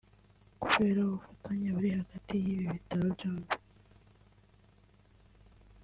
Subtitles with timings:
[0.61, 3.55] Kubera ubufatanye buri hagati y’ibi bitaro byombi